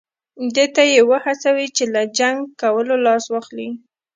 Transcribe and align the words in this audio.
دې 0.55 0.65
ته 0.75 0.83
یې 0.91 1.01
وهڅوي 1.09 1.67
چې 1.75 1.83
له 1.93 2.01
جنګ 2.17 2.37
کولو 2.61 2.95
لاس 3.05 3.23
واخلي. 3.29 3.69